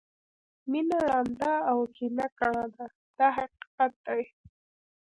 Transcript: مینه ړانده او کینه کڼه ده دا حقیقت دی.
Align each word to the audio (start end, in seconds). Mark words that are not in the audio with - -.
مینه 0.71 0.97
ړانده 1.07 1.53
او 1.71 1.79
کینه 1.95 2.25
کڼه 2.37 2.65
ده 2.75 2.85
دا 3.17 3.27
حقیقت 3.37 3.93
دی. 4.05 4.23